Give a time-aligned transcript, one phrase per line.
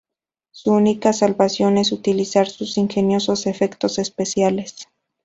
[0.51, 4.87] Su única salvación es utilizar sus ingeniosos efectos especiales.